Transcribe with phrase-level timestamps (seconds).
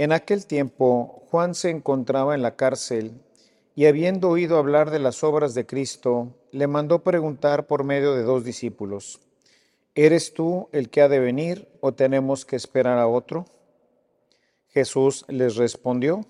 [0.00, 3.20] En aquel tiempo Juan se encontraba en la cárcel
[3.74, 8.22] y habiendo oído hablar de las obras de Cristo, le mandó preguntar por medio de
[8.22, 9.20] dos discípulos,
[9.94, 13.44] ¿eres tú el que ha de venir o tenemos que esperar a otro?
[14.68, 16.22] Jesús les respondió,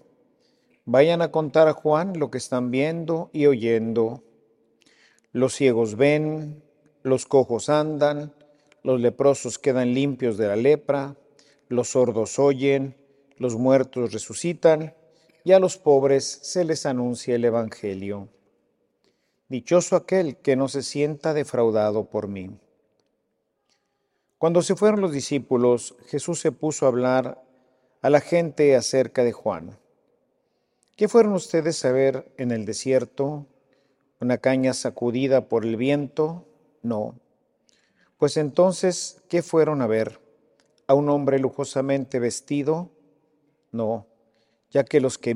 [0.84, 4.24] vayan a contar a Juan lo que están viendo y oyendo.
[5.30, 6.60] Los ciegos ven,
[7.04, 8.34] los cojos andan,
[8.82, 11.14] los leprosos quedan limpios de la lepra,
[11.68, 12.96] los sordos oyen,
[13.40, 14.94] los muertos resucitan
[15.44, 18.28] y a los pobres se les anuncia el Evangelio.
[19.48, 22.50] Dichoso aquel que no se sienta defraudado por mí.
[24.36, 27.42] Cuando se fueron los discípulos, Jesús se puso a hablar
[28.02, 29.78] a la gente acerca de Juan.
[30.94, 33.46] ¿Qué fueron ustedes a ver en el desierto?
[34.20, 36.46] ¿Una caña sacudida por el viento?
[36.82, 37.18] No.
[38.18, 40.20] Pues entonces, ¿qué fueron a ver?
[40.86, 42.90] ¿A un hombre lujosamente vestido?
[43.72, 44.06] No,
[44.70, 45.34] ya que los que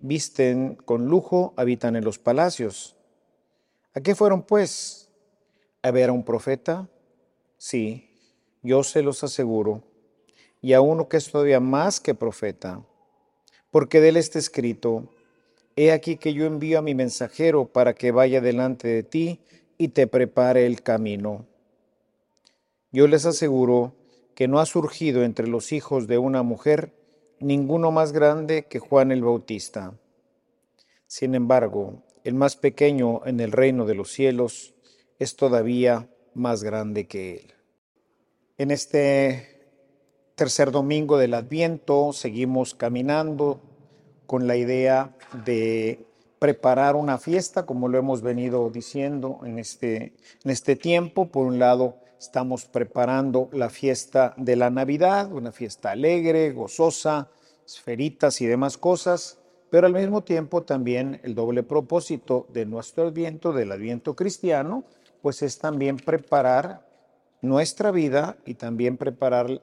[0.00, 2.96] visten con lujo habitan en los palacios.
[3.94, 5.08] ¿A qué fueron, pues?
[5.82, 6.88] ¿A ver a un profeta?
[7.58, 8.10] Sí,
[8.62, 9.82] yo se los aseguro,
[10.60, 12.84] y a uno que es todavía más que profeta,
[13.70, 15.08] porque de él está escrito,
[15.78, 19.40] He aquí que yo envío a mi mensajero para que vaya delante de ti
[19.76, 21.44] y te prepare el camino.
[22.92, 23.94] Yo les aseguro
[24.34, 26.94] que no ha surgido entre los hijos de una mujer
[27.40, 29.94] ninguno más grande que Juan el Bautista.
[31.06, 34.74] Sin embargo, el más pequeño en el reino de los cielos
[35.18, 37.54] es todavía más grande que él.
[38.58, 39.56] En este
[40.34, 43.60] tercer domingo del Adviento seguimos caminando
[44.26, 46.04] con la idea de
[46.38, 50.14] preparar una fiesta, como lo hemos venido diciendo en este,
[50.44, 51.28] en este tiempo.
[51.28, 57.28] Por un lado, Estamos preparando la fiesta de la Navidad, una fiesta alegre, gozosa,
[57.66, 59.38] esferitas y demás cosas,
[59.70, 64.84] pero al mismo tiempo también el doble propósito de nuestro adviento, del adviento cristiano,
[65.20, 66.86] pues es también preparar
[67.42, 69.60] nuestra vida y también prepararle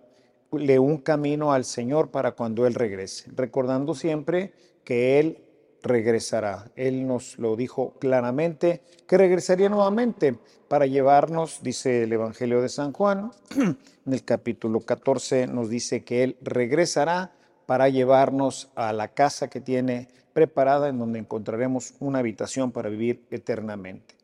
[0.51, 4.53] un camino al Señor para cuando Él regrese, recordando siempre
[4.83, 5.42] que Él
[5.83, 6.71] regresará.
[6.75, 12.93] Él nos lo dijo claramente, que regresaría nuevamente para llevarnos, dice el Evangelio de San
[12.93, 17.33] Juan, en el capítulo 14 nos dice que Él regresará
[17.65, 23.23] para llevarnos a la casa que tiene preparada en donde encontraremos una habitación para vivir
[23.29, 24.15] eternamente.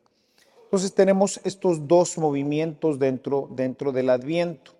[0.64, 4.72] Entonces tenemos estos dos movimientos dentro, dentro del adviento.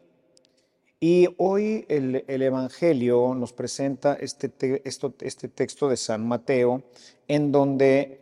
[1.03, 4.53] Y hoy el, Evangelio nos presenta este,
[4.85, 6.83] este, texto de San Mateo,
[7.27, 8.21] en donde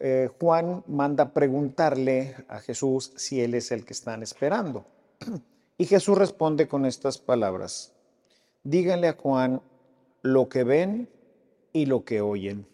[0.00, 4.86] eh, Juan manda preguntarle a Jesús si él es el que están esperando.
[5.78, 7.92] Y Jesús responde con estas palabras,
[8.62, 9.62] díganle a Juan
[10.20, 11.08] lo que ven
[11.72, 12.68] y lo que oyen.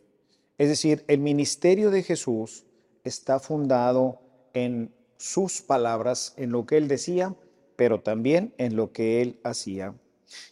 [0.58, 2.66] Es decir, el ministerio de Jesús
[3.04, 4.20] está fundado
[4.52, 7.34] en sus palabras, en lo que él decía
[7.78, 9.94] pero también en lo que él hacía.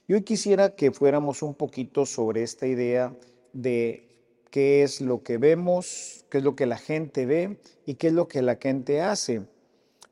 [0.06, 3.12] Yo quisiera que fuéramos un poquito sobre esta idea
[3.53, 4.06] de
[4.53, 8.12] qué es lo que vemos, qué es lo que la gente ve y qué es
[8.12, 9.42] lo que la gente hace,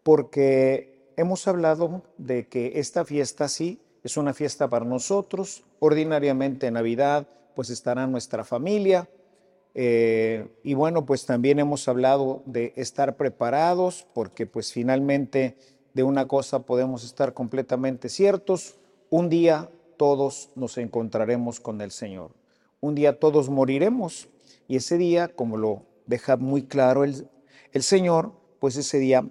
[0.02, 6.74] porque hemos hablado de que esta fiesta sí es una fiesta para nosotros, ordinariamente en
[6.74, 9.08] Navidad pues estará nuestra familia,
[9.76, 15.56] eh, y bueno, pues también hemos hablado de estar preparados, porque pues finalmente
[15.94, 18.76] de una cosa podemos estar completamente ciertos,
[19.10, 22.32] un día todos nos encontraremos con el Señor.
[22.80, 24.28] Un día todos moriremos
[24.68, 27.28] y ese día, como lo deja muy claro el,
[27.72, 29.24] el Señor, pues ese día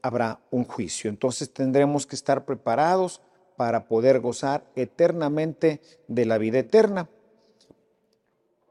[0.00, 1.10] habrá un juicio.
[1.10, 3.20] Entonces tendremos que estar preparados
[3.56, 7.08] para poder gozar eternamente de la vida eterna.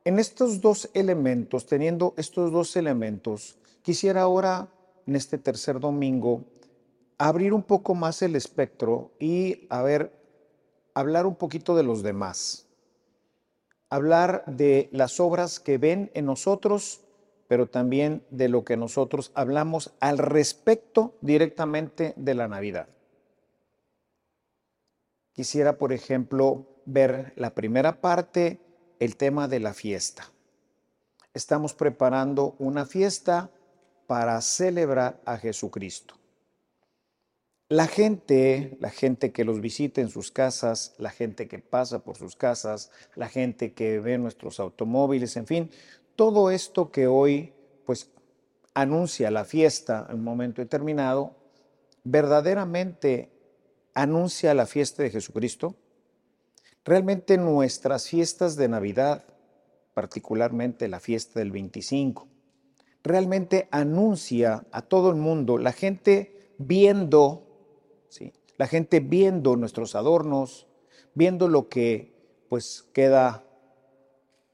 [0.05, 4.69] En estos dos elementos, teniendo estos dos elementos, quisiera ahora,
[5.07, 6.43] en este tercer domingo,
[7.17, 10.11] abrir un poco más el espectro y, a ver,
[10.93, 12.67] hablar un poquito de los demás.
[13.89, 17.01] Hablar de las obras que ven en nosotros,
[17.47, 22.87] pero también de lo que nosotros hablamos al respecto directamente de la Navidad.
[25.33, 28.59] Quisiera, por ejemplo, ver la primera parte,
[28.99, 30.31] el tema de la fiesta.
[31.33, 33.51] Estamos preparando una fiesta
[34.07, 36.15] para celebrar a Jesucristo.
[37.67, 42.15] La gente, la gente que los visita en sus casas, la gente que pasa por
[42.15, 45.71] sus casas, la gente que ve nuestros automóviles, en fin,
[46.15, 47.53] todo esto que hoy
[47.85, 48.11] pues
[48.75, 51.35] anuncia la fiesta en un momento determinado,
[52.03, 53.31] verdaderamente
[53.95, 55.75] anuncia la fiesta de Jesucristo.
[56.83, 59.25] realmente nuestras fiestas de Navidad,
[59.95, 62.27] particularmente la fiesta del 25,
[63.01, 67.44] realmente anuncia a todo el mundo, la gente viendo,
[68.57, 70.67] la gente viendo nuestros adornos,
[71.13, 72.13] viendo lo que
[72.49, 73.43] pues queda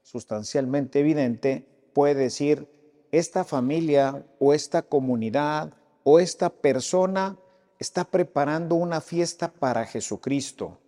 [0.02, 2.68] sustancialmente evidente, puede decir,
[3.12, 7.38] esta familia o esta comunidad o esta persona
[7.78, 10.78] está preparando una fiesta para Jesucristo.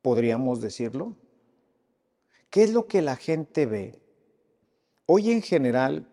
[0.00, 1.16] ¿Podríamos decirlo?
[2.50, 4.00] ¿Qué es lo que la gente ve?
[5.06, 6.08] Hoy en general,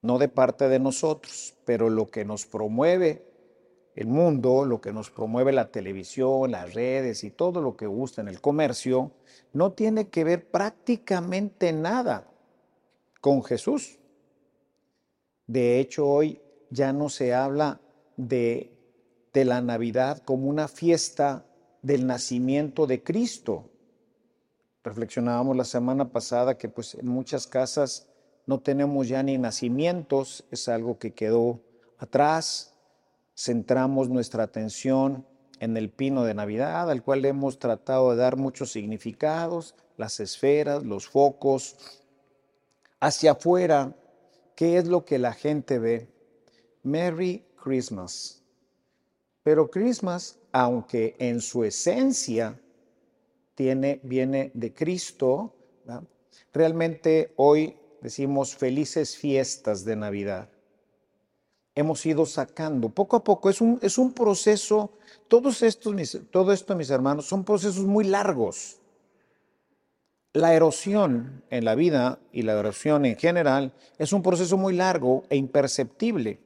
[0.00, 3.31] no de parte de nosotros, pero lo que nos promueve
[3.94, 8.22] el mundo, lo que nos promueve la televisión, las redes y todo lo que gusta
[8.22, 9.12] en el comercio,
[9.52, 12.26] no tiene que ver prácticamente nada
[13.20, 13.98] con Jesús.
[15.46, 16.40] De hecho, hoy
[16.70, 17.80] ya no se habla
[18.16, 18.70] de,
[19.34, 21.46] la Navidad como una fiesta
[21.82, 23.70] del nacimiento de Cristo.
[24.82, 28.08] Reflexionábamos la semana pasada que pues en muchas casas
[28.46, 31.60] no tenemos ya ni nacimientos, es algo que quedó
[31.98, 32.71] atrás.
[33.34, 35.26] Centramos nuestra atención
[35.60, 40.82] en el pino de Navidad, al cual hemos tratado de dar muchos significados, las esferas,
[40.84, 41.76] los focos.
[43.00, 43.96] Hacia afuera,
[44.56, 46.08] ¿qué es lo que la gente ve?
[46.82, 48.42] Merry Christmas.
[49.42, 52.60] Pero Christmas, aunque en su esencia
[53.54, 55.54] tiene, viene de Cristo,
[56.52, 60.48] realmente hoy decimos felices fiestas de Navidad.
[61.74, 64.92] Hemos ido sacando poco a poco, es un, es un proceso,
[65.28, 65.94] todos estos,
[66.30, 68.78] todo esto, mis hermanos, son procesos muy largos.
[70.34, 75.24] La erosión en la vida y la erosión en general es un proceso muy largo
[75.28, 76.40] e imperceptible.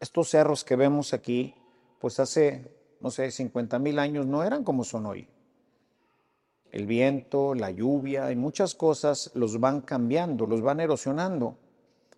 [0.00, 1.54] Estos cerros que vemos aquí,
[2.00, 5.28] pues hace, no sé, 50 mil años no eran como son hoy
[6.74, 11.56] el viento, la lluvia y muchas cosas los van cambiando, los van erosionando.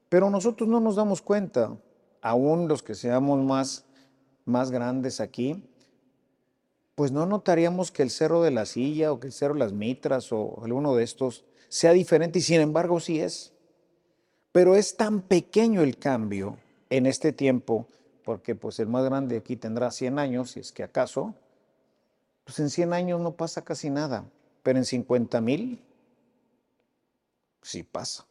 [0.08, 1.76] Pero nosotros no nos damos cuenta,
[2.22, 3.84] aún los que seamos más,
[4.44, 5.68] más grandes aquí,
[6.94, 9.72] pues no notaríamos que el cerro de la silla o que el cerro de las
[9.72, 13.52] mitras o alguno de estos sea diferente y sin embargo sí es.
[14.52, 16.56] Pero es tan pequeño el cambio
[16.88, 17.86] en este tiempo,
[18.24, 21.34] porque pues el más grande aquí tendrá 100 años, si es que acaso,
[22.44, 24.24] pues en 100 años no pasa casi nada
[24.66, 25.80] pero en 50 mil
[27.62, 28.26] sí pasa.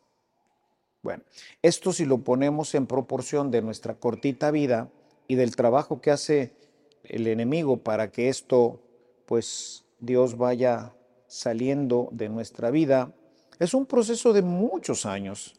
[1.06, 1.22] Bueno,
[1.62, 4.90] esto si lo ponemos en proporción de nuestra cortita vida
[5.28, 6.56] y del trabajo que hace
[7.04, 8.82] el enemigo para que esto,
[9.28, 10.96] pues Dios vaya
[11.28, 13.14] saliendo de nuestra vida,
[13.60, 15.54] es un proceso de muchos años,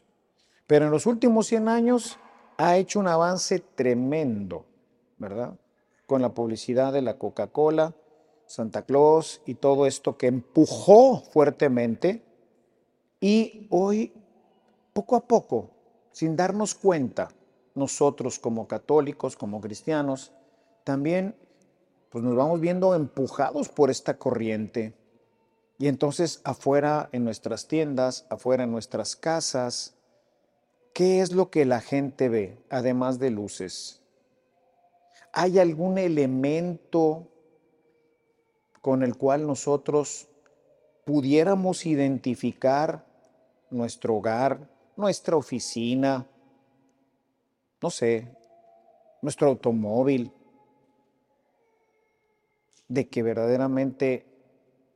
[0.67, 2.19] pero en los últimos 100 años
[2.57, 4.65] ha hecho un avance tremendo,
[5.17, 5.57] ¿verdad?
[6.07, 7.95] Con la publicidad de la Coca-Cola,
[8.47, 12.21] Santa Claus y todo esto que empujó fuertemente
[13.21, 14.11] y hoy,
[14.97, 15.69] poco a poco,
[16.11, 17.27] sin darnos cuenta,
[17.75, 20.33] nosotros como católicos, como cristianos,
[20.83, 21.35] también
[22.09, 24.95] pues nos vamos viendo empujados por esta corriente.
[25.77, 29.93] Y entonces afuera en nuestras tiendas, afuera en nuestras casas,
[30.93, 34.01] ¿qué es lo que la gente ve, además de luces?
[35.31, 37.27] ¿Hay algún elemento
[38.81, 40.27] con el cual nosotros
[41.05, 43.05] pudiéramos identificar
[43.69, 46.27] nuestro hogar, nuestra oficina,
[47.81, 48.35] no sé,
[49.21, 50.31] nuestro automóvil,
[52.87, 54.25] de que verdaderamente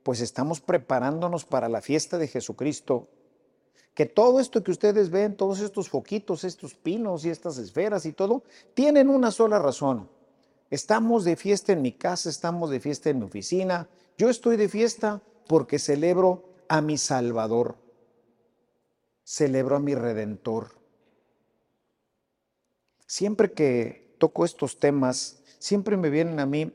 [0.04, 3.08] pues estamos preparándonos para la fiesta de Jesucristo,
[3.94, 8.14] que todo esto que ustedes ven, todos estos foquitos, estos pinos y estas esferas y
[8.14, 8.44] todo,
[8.74, 10.10] tienen una sola razón,
[10.72, 13.90] Estamos de fiesta en mi casa, estamos de fiesta en mi oficina.
[14.18, 17.76] Yo estoy de fiesta porque celebro a mi Salvador,
[19.24, 20.80] celebro a mi Redentor.
[23.06, 26.72] Siempre que toco estos temas, siempre me vienen a mí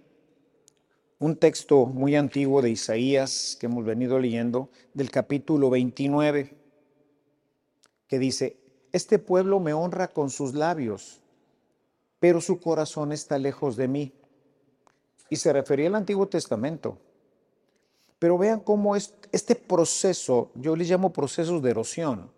[1.18, 6.56] un texto muy antiguo de Isaías que hemos venido leyendo, del capítulo 29,
[8.06, 8.58] que dice,
[8.92, 11.22] este pueblo me honra con sus labios
[12.18, 14.12] pero su corazón está lejos de mí.
[15.28, 16.98] Y se refería al Antiguo Testamento.
[18.18, 22.30] Pero vean cómo es, este proceso, yo le llamo procesos de erosión,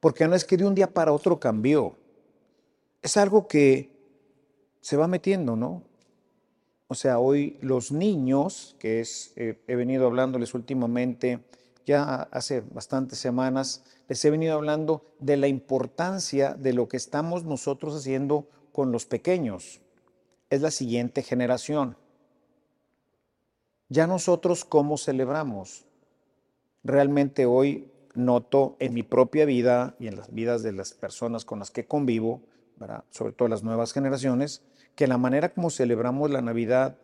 [0.00, 1.96] porque no es que de un día para otro cambió.
[3.02, 3.90] Es algo que
[4.80, 5.82] se va metiendo, ¿no?
[6.88, 11.38] O sea, hoy los niños, que eh, he venido hablándoles últimamente,
[11.86, 17.44] ya hace bastantes semanas, les he venido hablando de la importancia de lo que estamos
[17.44, 19.80] nosotros haciendo con los pequeños.
[20.50, 21.96] Es la siguiente generación.
[23.88, 25.84] ya nosotros cómo celebramos.
[26.84, 31.58] Realmente hoy noto en mi propia vida y en las vidas de las personas con
[31.58, 32.42] las que convivo,
[33.10, 34.62] sobre todo las nuevas generaciones,
[34.94, 36.98] que la manera como celebramos la Navidad,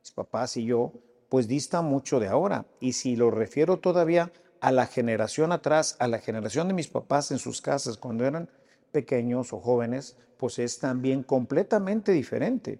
[0.00, 0.92] mis papás y yo,
[1.28, 2.66] pues dista mucho de ahora.
[2.80, 7.30] Y si lo refiero todavía a la generación atrás, a la generación de mis papás
[7.30, 8.48] en sus casas cuando eran
[8.92, 12.78] pequeños o jóvenes, pues es también completamente diferente.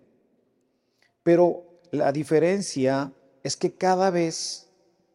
[1.23, 4.64] Pero la diferencia es que cada vez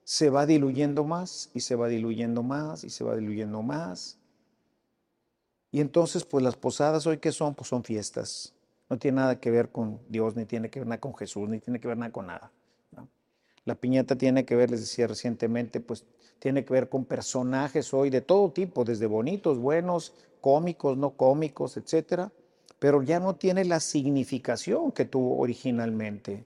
[0.10, 4.18] se va diluyendo más y se va diluyendo más y se va diluyendo más.
[5.72, 8.56] Y entonces, pues las posadas hoy que son, pues son fiestas.
[8.90, 11.60] No tiene nada que ver con Dios, ni tiene que ver nada con Jesús, ni
[11.60, 12.52] tiene que ver nada con nada.
[13.66, 16.08] La piñata tiene que ver, les decía recientemente, pues
[16.40, 21.78] tiene que ver con personajes hoy de todo tipo, desde bonitos, buenos, cómicos, no cómicos,
[21.78, 22.32] etcétera,
[22.80, 26.46] pero ya no tiene la significación que tuvo originalmente.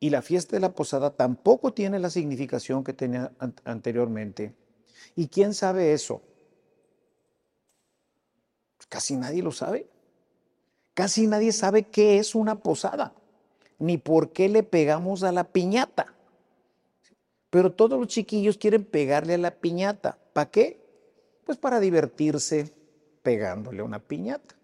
[0.00, 3.32] Y la fiesta de la posada tampoco tiene la significación que tenía
[3.64, 4.54] anteriormente.
[5.14, 6.22] ¿Y quién sabe eso?
[8.88, 9.88] Casi nadie lo sabe.
[10.94, 13.14] Casi nadie sabe qué es una posada,
[13.78, 16.14] ni por qué le pegamos a la piñata.
[17.50, 20.18] Pero todos los chiquillos quieren pegarle a la piñata.
[20.32, 20.80] ¿Para qué?
[21.44, 22.72] Pues para divertirse
[23.22, 24.54] pegándole a una piñata.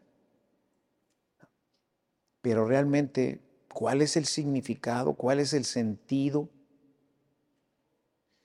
[2.40, 3.40] Pero realmente
[3.72, 5.14] ¿Cuál es el significado?
[5.14, 6.48] ¿Cuál es el sentido?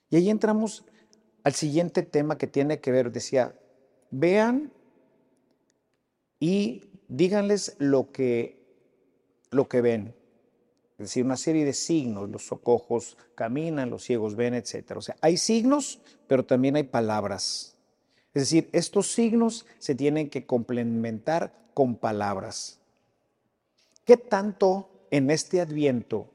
[0.10, 0.84] Y ahí entramos
[1.44, 3.56] al siguiente tema que tiene que ver, decía,
[4.12, 4.72] vean
[6.40, 8.62] y díganles lo que,
[9.50, 10.16] lo que ven.
[10.98, 14.98] Es decir, una serie de signos, los socojos caminan, los ciegos ven, etc.
[14.98, 17.76] O sea, hay signos, pero también hay palabras.
[18.34, 22.80] Es decir, estos signos se tienen que complementar con palabras.
[24.06, 26.30] ¿Qué tanto en este adviento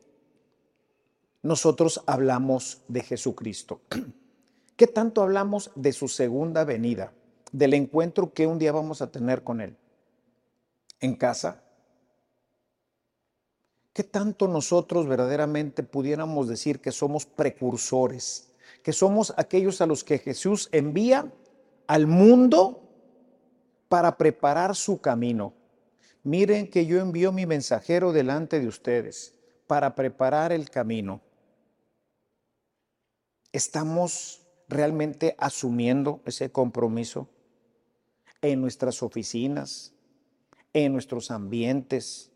[1.42, 3.80] nosotros hablamos de Jesucristo?
[4.76, 7.12] ¿Qué tanto hablamos de su segunda venida,
[7.50, 9.76] del encuentro que un día vamos a tener con Él?
[11.00, 11.62] ¿En casa?
[13.94, 18.52] ¿Qué tanto nosotros verdaderamente pudiéramos decir que somos precursores,
[18.82, 21.32] que somos aquellos a los que Jesús envía
[21.86, 22.82] al mundo
[23.88, 25.54] para preparar su camino?
[26.26, 29.32] Miren que yo envío mi mensajero delante de ustedes
[29.68, 31.20] para preparar el camino.
[33.52, 37.28] ¿Estamos realmente asumiendo ese compromiso
[38.42, 39.94] en nuestras oficinas,
[40.72, 42.32] en nuestros ambientes,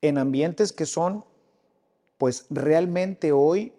[0.00, 1.24] en ambientes que son
[2.18, 3.72] pues realmente hoy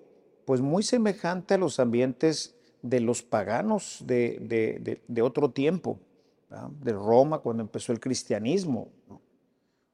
[0.43, 5.97] pues muy semejante a los ambientes de los paganos de, de otro tiempo?
[6.81, 8.89] De Roma cuando empezó el cristianismo.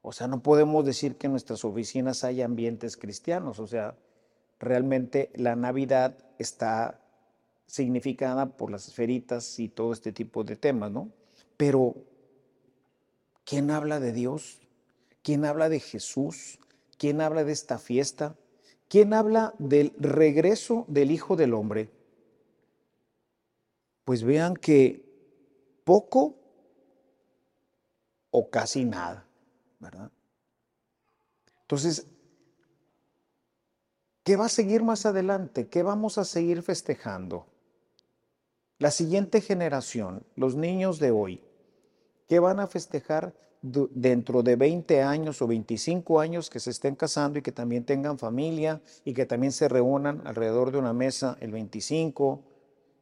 [0.02, 3.58] O sea, no podemos decir que en nuestras oficinas hay ambientes cristianos.
[3.58, 3.96] O sea,
[4.58, 7.00] realmente la Navidad está
[7.66, 11.10] significada por las esferitas y todo este tipo de temas, ¿no?
[11.56, 11.94] Pero,
[13.44, 14.60] ¿quién habla de Dios?
[15.22, 16.58] ¿Quién habla de Jesús?
[16.96, 18.34] ¿Quién habla de esta fiesta?
[18.88, 21.90] ¿Quién habla del regreso del Hijo del Hombre?
[24.04, 25.04] Pues vean que
[25.84, 26.36] poco
[28.38, 29.26] o casi nada,
[29.80, 30.12] ¿verdad?
[31.62, 32.06] Entonces,
[34.22, 35.66] ¿qué va a seguir más adelante?
[35.66, 37.46] ¿Qué vamos a seguir festejando?
[38.78, 41.42] La siguiente generación, los niños de hoy,
[42.28, 47.40] ¿qué van a festejar dentro de 20 años o 25 años que se estén casando
[47.40, 51.50] y que también tengan familia y que también se reúnan alrededor de una mesa el
[51.50, 52.40] 25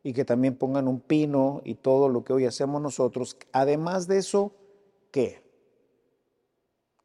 [0.03, 3.37] y que también pongan un pino y todo lo que hoy hacemos nosotros?
[3.53, 4.55] Además de eso,
[5.17, 5.43] qué?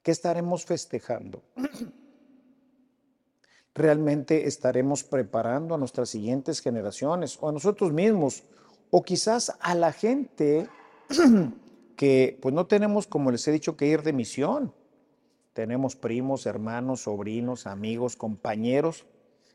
[0.04, 1.42] ¿Qué estaremos festejando?
[3.74, 8.44] ¿Realmente estaremos preparando a nuestras siguientes generaciones o a nosotros mismos?
[8.90, 10.68] O quizás a la gente
[11.96, 14.74] que pues no tenemos, como les he dicho, que ir de misión.
[15.54, 19.06] Tenemos primos, hermanos, sobrinos, amigos, compañeros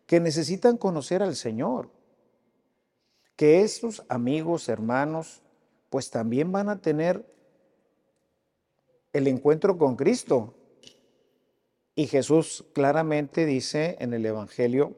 [0.06, 1.90] que necesitan conocer al Señor.
[3.36, 5.42] Que esos amigos, hermanos,
[5.90, 7.35] pues también van a tener
[9.16, 10.54] el encuentro con Cristo.
[11.94, 14.94] Y Jesús claramente dice en el Evangelio,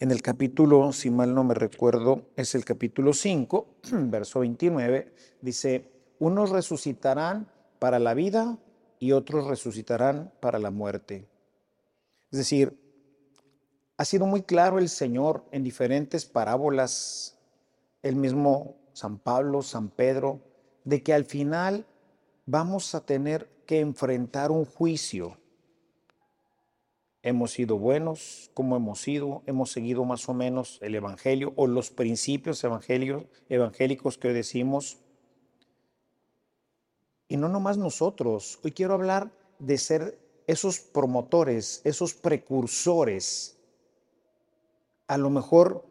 [0.00, 5.90] en el capítulo, si mal no me recuerdo, es el capítulo 5, verso 29, dice,
[6.18, 8.58] unos resucitarán para la vida
[8.98, 11.28] y otros resucitarán para la muerte.
[12.30, 12.80] Es decir,
[13.98, 17.36] ha sido muy claro el Señor en diferentes parábolas,
[18.02, 20.40] el mismo San Pablo, San Pedro,
[20.84, 21.84] de que al final
[22.48, 25.36] vamos a tener que enfrentar un juicio.
[27.22, 31.90] hemos sido buenos, cómo hemos sido, hemos seguido más o menos el Evangelio o los
[31.90, 34.96] principios evangélicos que hoy decimos.
[37.28, 43.58] Y no nomás nosotros, hoy quiero hablar de ser esos promotores, esos precursores.
[45.06, 45.84] A lo mejor,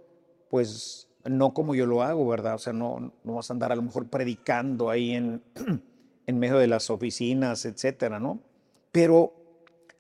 [0.50, 2.56] pues no como yo lo hago, ¿verdad?
[2.56, 5.44] O sea, no, no vas a andar a lo mejor predicando ahí en,
[6.28, 8.42] en medio de las oficinas, etcétera, ¿no?
[8.92, 9.34] Pero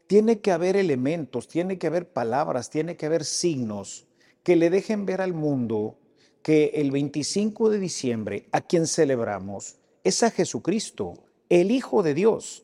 [0.07, 4.07] tiene que haber elementos, tiene que haber palabras, tiene que haber signos
[4.43, 5.97] que le dejen ver al mundo
[6.41, 11.15] que el 25 de diciembre, a quien celebramos, es a Jesucristo,
[11.49, 12.63] el Hijo de Dios,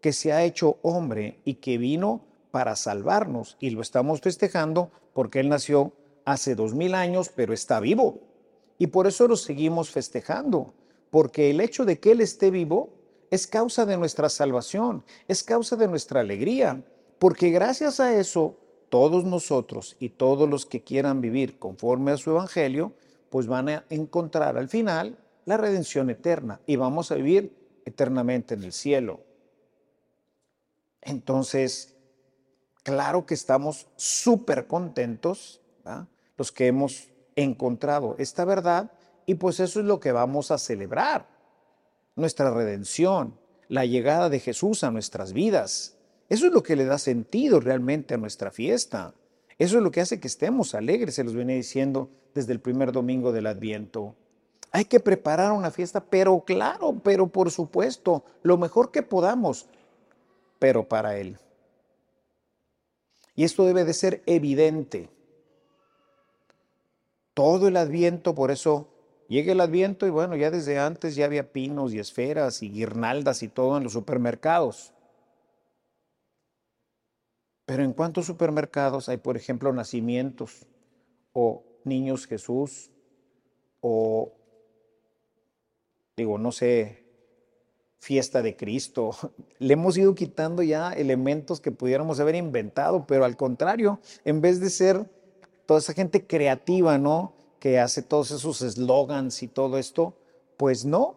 [0.00, 3.56] que se ha hecho hombre y que vino para salvarnos.
[3.60, 5.92] Y lo estamos festejando porque Él nació
[6.24, 8.20] hace dos mil años, pero está vivo.
[8.78, 10.74] Y por eso lo seguimos festejando,
[11.10, 12.99] porque el hecho de que Él esté vivo
[13.30, 16.82] es causa de nuestra salvación, es causa de nuestra alegría,
[17.18, 18.56] porque gracias a eso
[18.88, 22.92] todos nosotros y todos los que quieran vivir conforme a su evangelio,
[23.30, 28.64] pues van a encontrar al final la redención eterna y vamos a vivir eternamente en
[28.64, 29.20] el cielo.
[31.00, 31.94] Entonces,
[32.82, 35.60] claro que estamos súper contentos,
[36.36, 38.90] los que hemos encontrado esta verdad,
[39.24, 41.39] y pues eso es lo que vamos a celebrar
[42.20, 45.96] nuestra redención, la llegada de Jesús a nuestras vidas.
[46.28, 49.14] Eso es lo que le da sentido realmente a nuestra fiesta.
[49.58, 52.92] Eso es lo que hace que estemos alegres, se los viene diciendo desde el primer
[52.92, 54.14] domingo del Adviento.
[54.72, 59.66] Hay que preparar una fiesta, pero claro, pero por supuesto, lo mejor que podamos,
[60.58, 61.38] pero para Él.
[63.34, 65.08] Y esto debe de ser evidente.
[67.34, 68.89] Todo el Adviento, por eso
[69.30, 73.44] Llega el Adviento y bueno, ya desde antes ya había pinos y esferas y guirnaldas
[73.44, 74.92] y todo en los supermercados.
[77.64, 80.66] Pero en cuántos supermercados hay, por ejemplo, nacimientos
[81.32, 82.90] o niños Jesús
[83.78, 84.32] o,
[86.16, 87.04] digo, no sé,
[88.00, 89.12] fiesta de Cristo.
[89.60, 94.58] Le hemos ido quitando ya elementos que pudiéramos haber inventado, pero al contrario, en vez
[94.58, 95.08] de ser
[95.66, 97.36] toda esa gente creativa, ¿no?
[97.60, 100.14] Que hace todos esos eslogans y todo esto,
[100.56, 101.16] pues no.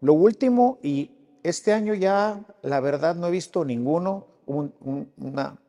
[0.00, 1.10] Lo último, y
[1.42, 4.26] este año ya la verdad no he visto ninguno,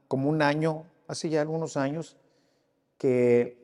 [0.08, 2.16] como un año, hace ya algunos años,
[2.98, 3.58] que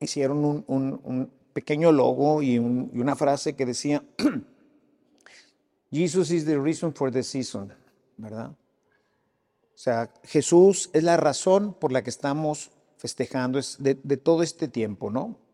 [0.00, 4.04] hicieron un, pequeño logo y, una frase que decía,
[5.90, 7.72] Jesus is the reason for the season,
[8.16, 8.50] ¿verdad?
[8.50, 14.42] O sea, Jesús es la razón por la que estamos festejando es de, de todo
[14.42, 15.45] este tiempo, ¿no?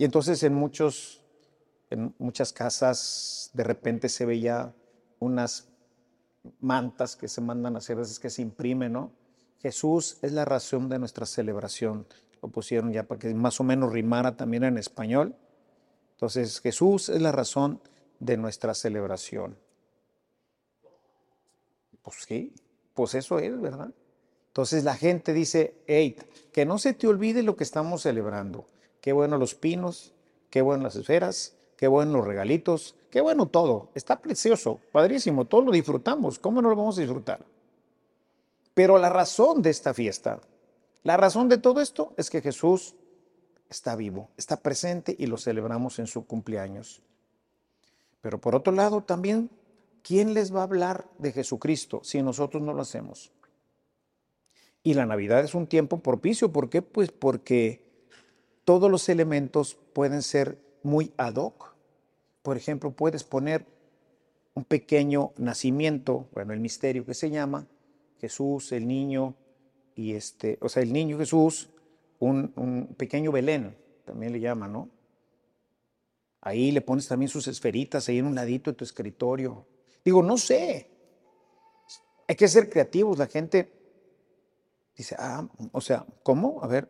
[0.00, 1.20] Y entonces en, muchos,
[1.90, 4.74] en muchas casas de repente se veía
[5.18, 5.68] unas
[6.58, 9.12] mantas que se mandan a hacer, veces que se imprimen, ¿no?
[9.58, 12.06] Jesús es la razón de nuestra celebración.
[12.40, 15.36] Lo pusieron ya para que más o menos rimara también en español.
[16.12, 17.82] Entonces, Jesús es la razón
[18.20, 19.58] de nuestra celebración.
[22.00, 22.54] Pues sí,
[22.94, 23.92] pues eso es, ¿verdad?
[24.46, 26.16] Entonces la gente dice, hey,
[26.52, 28.66] que no se te olvide lo que estamos celebrando
[29.00, 30.12] qué bueno los pinos,
[30.50, 33.88] qué bueno las esferas, qué bueno los regalitos, qué bueno todo.
[33.94, 36.38] Está precioso, padrísimo, todos lo disfrutamos.
[36.38, 37.44] ¿Cómo no lo vamos a disfrutar?
[38.74, 40.40] Pero la razón de esta fiesta,
[41.02, 42.94] la razón de todo esto es que Jesús
[43.68, 47.02] está vivo, está presente y lo celebramos en su cumpleaños.
[48.20, 49.50] Pero por otro lado, también,
[50.02, 53.32] ¿quién les va a hablar de Jesucristo si nosotros no lo hacemos?
[54.82, 56.52] Y la Navidad es un tiempo propicio.
[56.52, 56.82] ¿Por qué?
[56.82, 57.89] Pues porque
[58.64, 61.74] todos los elementos pueden ser muy ad hoc.
[62.42, 63.66] Por ejemplo, puedes poner
[64.54, 67.66] un pequeño nacimiento, bueno, el misterio que se llama
[68.18, 69.34] Jesús, el niño,
[69.94, 71.70] y este, o sea, el niño Jesús,
[72.18, 74.90] un, pequeño Belén, también le llaman, ¿no?
[76.40, 79.66] Ahí le pones también sus esferitas ahí en un ladito de tu escritorio.
[80.04, 80.88] Digo, no sé.
[82.26, 83.18] Hay que ser creativos.
[83.18, 83.70] La gente
[84.96, 86.62] dice, ah, o sea, ¿cómo?
[86.62, 86.88] A ver,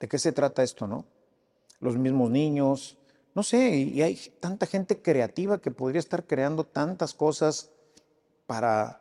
[0.00, 1.04] ¿De qué se trata esto, no?
[1.80, 2.98] Los mismos niños,
[3.34, 7.70] no sé, y hay tanta gente creativa que podría estar creando tantas cosas
[8.46, 9.00] para,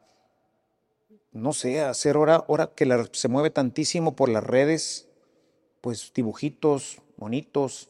[1.31, 5.07] no sé, hacer ahora, ahora que se mueve tantísimo por las redes,
[5.81, 7.89] pues dibujitos bonitos,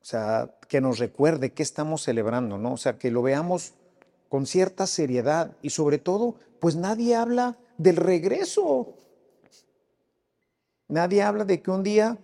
[0.00, 2.74] o sea, que nos recuerde qué estamos celebrando, ¿no?
[2.74, 3.74] O sea, que lo veamos
[4.28, 8.94] con cierta seriedad y sobre todo, pues nadie habla del regreso.
[10.88, 12.18] Nadie habla de que un día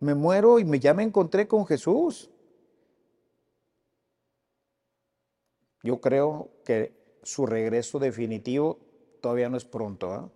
[0.00, 2.30] me muero y me, ya me encontré con Jesús.
[5.82, 6.92] Yo creo que
[7.22, 8.78] su regreso definitivo
[9.20, 10.12] todavía no es pronto.
[10.12, 10.30] ¿ah?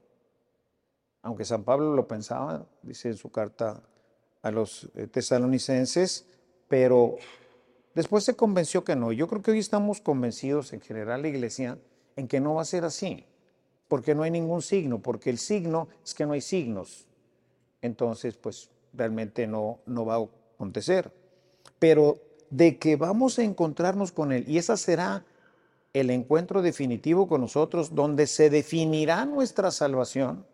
[1.22, 3.82] Aunque San Pablo lo pensaba, dice en su carta
[4.42, 6.26] a los eh, tesalonicenses,
[6.68, 7.16] pero
[7.94, 9.12] después se convenció que no.
[9.12, 11.78] Yo creo que hoy estamos convencidos en general la iglesia
[12.16, 13.26] en que no va a ser así,
[13.88, 17.09] porque no hay ningún signo, porque el signo es que no hay signos.
[17.82, 21.12] Entonces, pues realmente no, no va a acontecer.
[21.78, 22.18] Pero
[22.50, 25.24] de que vamos a encontrarnos con Él, y esa será
[25.92, 30.46] el encuentro definitivo con nosotros, donde se definirá nuestra salvación,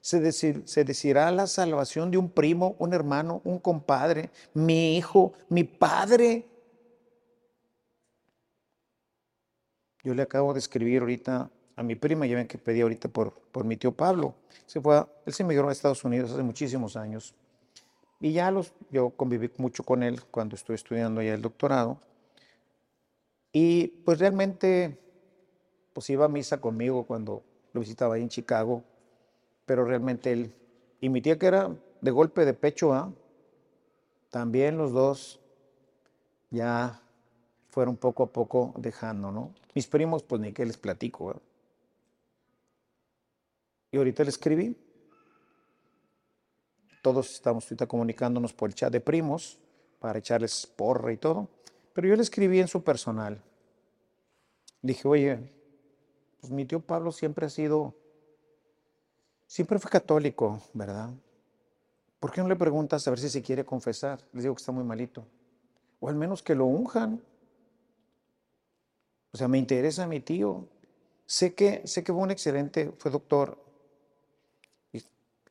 [0.00, 5.64] se, se decirá la salvación de un primo, un hermano, un compadre, mi hijo, mi
[5.64, 6.46] padre.
[10.04, 13.32] Yo le acabo de escribir ahorita a mi prima, ya ven que pedí ahorita por,
[13.52, 14.34] por mi tío Pablo.
[14.66, 17.34] Se fue él se emigró a Estados Unidos hace muchísimos años.
[18.20, 22.00] Y ya los, yo conviví mucho con él cuando estuve estudiando ya el doctorado.
[23.52, 24.98] Y pues realmente,
[25.92, 28.82] pues iba a misa conmigo cuando lo visitaba ahí en Chicago,
[29.64, 30.52] pero realmente él,
[31.00, 33.12] y mi tía que era de golpe de pecho, ¿ah?
[34.30, 35.38] también los dos
[36.50, 37.00] ya
[37.68, 39.52] fueron poco a poco dejando, ¿no?
[39.76, 41.40] Mis primos, pues ni que les platico.
[43.90, 44.76] Y ahorita le escribí.
[47.02, 49.58] Todos estamos ahorita comunicándonos por el chat de primos
[49.98, 51.48] para echarles porra y todo.
[51.92, 53.42] Pero yo le escribí en su personal.
[54.82, 55.52] Dije, oye,
[56.40, 57.94] pues mi tío Pablo siempre ha sido,
[59.46, 61.10] siempre fue católico, ¿verdad?
[62.20, 64.20] ¿Por qué no le preguntas a ver si se quiere confesar?
[64.32, 65.24] Les digo que está muy malito.
[66.00, 67.22] O al menos que lo unjan.
[69.32, 70.66] O sea, me interesa mi tío.
[71.26, 73.58] Sé que, sé que fue un excelente, fue doctor,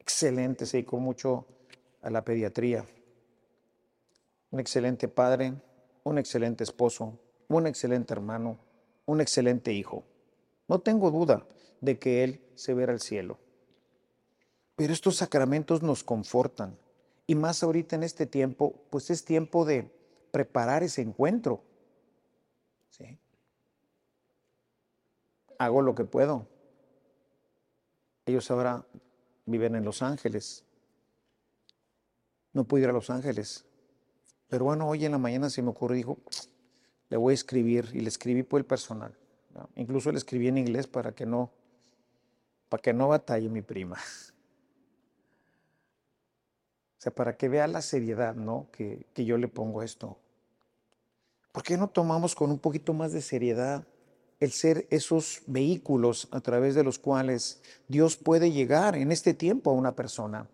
[0.07, 1.45] excelente, se dedicó mucho
[2.01, 2.85] a la pediatría.
[4.51, 5.53] Un excelente padre,
[6.05, 8.57] un excelente esposo, un excelente hermano,
[9.05, 10.05] un excelente hijo.
[10.69, 11.45] No tengo duda
[11.81, 13.37] de que Él se verá al cielo.
[14.77, 16.77] Pero estos sacramentos nos confortan.
[17.25, 19.91] Y más ahorita en este tiempo, pues es tiempo de
[20.31, 21.61] preparar ese encuentro.
[22.91, 23.19] ¿Sí?
[25.59, 26.47] Hago lo que puedo.
[28.25, 28.85] Ellos ahora
[29.47, 30.63] viven en Los Ángeles.
[32.53, 33.65] No pude ir a Los Ángeles.
[34.47, 36.17] Pero bueno, hoy en la mañana se me ocurrió, dijo,
[37.09, 39.17] le voy a escribir y le escribí por el personal.
[39.75, 41.51] Incluso le escribí en inglés para que no,
[42.69, 43.97] para que no batalle mi prima.
[46.97, 48.67] O sea, para que vea la seriedad, ¿no?
[48.71, 50.17] Que, que yo le pongo esto.
[51.51, 53.87] ¿Por qué no tomamos con un poquito más de seriedad
[54.39, 59.71] el ser esos vehículos a través de los cuales Dios puede llegar en este tiempo
[59.71, 60.47] a una persona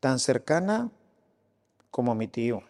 [0.00, 0.90] tan cercana
[1.90, 2.62] como mi tío.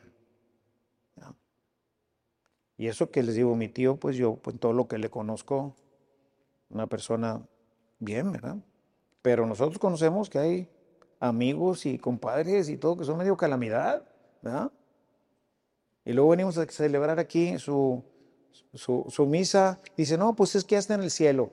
[2.79, 5.75] Y eso que les digo, mi tío, pues yo, pues todo lo que le conozco,
[6.69, 7.41] una persona
[7.99, 8.57] bien, ¿verdad?
[9.23, 10.69] Pero nosotros conocemos que hay
[11.19, 14.07] amigos y compadres y todo que son medio calamidad,
[14.43, 14.71] ¿verdad?
[16.05, 18.05] Y luego venimos a celebrar aquí su,
[18.75, 21.51] su, misa, dice, no, pues es que ya está en el cielo.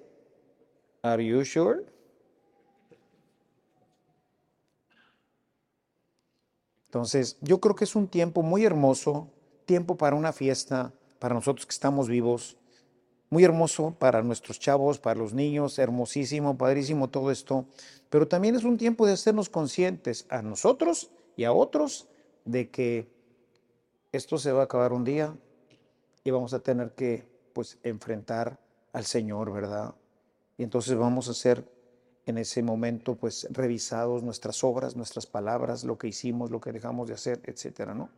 [1.01, 1.85] ¿Are you sure?
[6.87, 9.27] Entonces, yo creo que es un tiempo muy hermoso,
[9.65, 12.57] tiempo para una fiesta, para nosotros que estamos vivos,
[13.31, 17.65] muy hermoso para nuestros chavos, para los niños, hermosísimo, padrísimo todo esto,
[18.11, 22.07] pero también es un tiempo de hacernos conscientes a nosotros y a otros
[22.45, 23.07] de que
[24.11, 25.35] esto se va a acabar un día,
[26.23, 28.59] y vamos a tener que pues enfrentar
[28.93, 29.93] al Señor, ¿verdad?
[30.57, 31.67] Y entonces vamos a ser
[32.25, 37.07] en ese momento pues revisados nuestras obras, nuestras palabras, lo que hicimos, lo que dejamos
[37.07, 38.09] de hacer, etcétera, ¿no?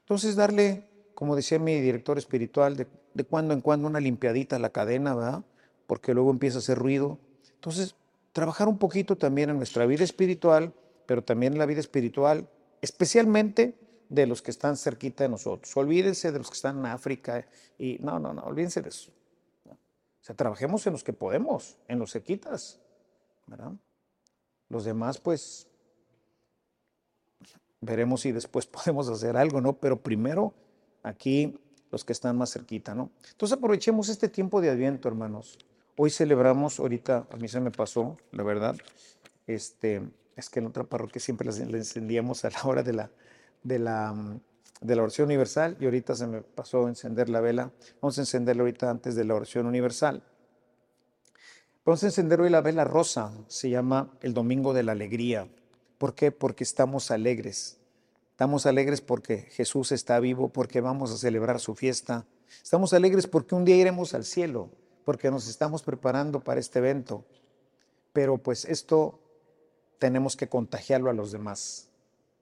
[0.00, 4.58] Entonces darle, como decía mi director espiritual, de, de cuando en cuando una limpiadita a
[4.58, 5.42] la cadena, ¿verdad?
[5.86, 7.18] Porque luego empieza a hacer ruido.
[7.54, 7.94] Entonces,
[8.32, 10.72] trabajar un poquito también en nuestra vida espiritual,
[11.06, 12.48] pero también en la vida espiritual,
[12.80, 13.74] especialmente
[14.08, 15.76] de los que están cerquita de nosotros.
[15.76, 17.46] Olvídense de los que están en África
[17.78, 19.10] y no, no, no, olvídense de eso.
[20.24, 22.80] O sea, trabajemos en los que podemos, en los cerquitas,
[23.46, 23.72] ¿verdad?
[24.70, 25.66] Los demás, pues,
[27.82, 29.74] veremos si después podemos hacer algo, ¿no?
[29.74, 30.54] Pero primero,
[31.02, 31.58] aquí,
[31.90, 33.10] los que están más cerquita, ¿no?
[33.30, 35.58] Entonces aprovechemos este tiempo de Adviento, hermanos.
[35.96, 38.76] Hoy celebramos, ahorita a mí se me pasó, la verdad,
[39.46, 40.02] este,
[40.36, 43.10] es que en otra parroquia siempre le encendíamos a la hora de la,
[43.64, 44.14] de la,
[44.80, 47.72] de la oración universal y ahorita se me pasó a encender la vela.
[48.00, 50.22] Vamos a encenderla ahorita antes de la oración universal.
[51.84, 55.48] Vamos a encender hoy la vela rosa, se llama el Domingo de la Alegría.
[55.98, 56.30] ¿Por qué?
[56.30, 57.78] Porque estamos alegres.
[58.30, 62.26] Estamos alegres porque Jesús está vivo, porque vamos a celebrar su fiesta.
[62.62, 64.70] Estamos alegres porque un día iremos al cielo,
[65.04, 67.24] porque nos estamos preparando para este evento.
[68.12, 69.20] Pero pues esto
[69.98, 71.88] tenemos que contagiarlo a los demás.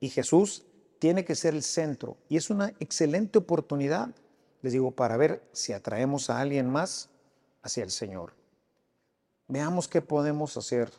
[0.01, 0.65] Y Jesús
[1.03, 2.17] tiene que ser el centro.
[2.29, 4.15] Y es una excelente oportunidad,
[4.61, 7.11] les digo, para ver si atraemos a alguien más
[7.61, 8.35] hacia el Señor.
[9.49, 10.93] Veamos qué podemos hacer,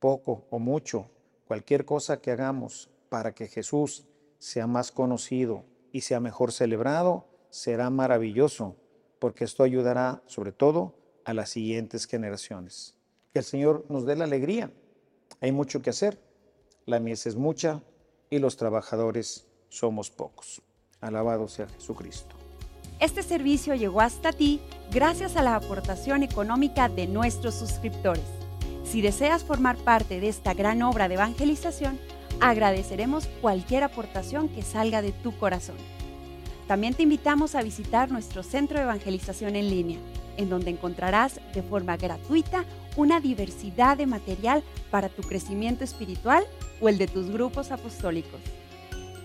[0.00, 1.08] poco o mucho,
[1.46, 4.08] cualquier cosa que hagamos para que Jesús
[4.40, 8.74] sea más conocido y sea mejor celebrado, será maravilloso,
[9.20, 12.96] porque esto ayudará sobre todo a las siguientes generaciones.
[13.32, 14.72] Que el Señor nos dé la alegría.
[15.40, 16.18] Hay mucho que hacer.
[16.86, 17.84] La mies es mucha
[18.30, 20.62] y los trabajadores somos pocos.
[21.00, 22.36] Alabado sea Jesucristo.
[23.00, 24.60] Este servicio llegó hasta ti
[24.92, 28.24] gracias a la aportación económica de nuestros suscriptores.
[28.84, 31.98] Si deseas formar parte de esta gran obra de evangelización,
[32.40, 35.76] agradeceremos cualquier aportación que salga de tu corazón.
[36.68, 39.98] También te invitamos a visitar nuestro centro de evangelización en línea,
[40.36, 42.64] en donde encontrarás de forma gratuita
[42.96, 46.44] una diversidad de material para tu crecimiento espiritual
[46.80, 48.40] o el de tus grupos apostólicos.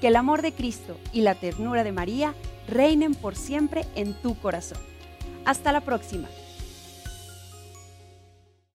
[0.01, 2.33] Que el amor de Cristo y la ternura de María
[2.67, 4.79] reinen por siempre en tu corazón.
[5.45, 6.27] Hasta la próxima.